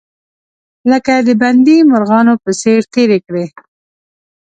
[0.91, 3.45] لکه د بندي مرغانو په څیر تیرې کړې.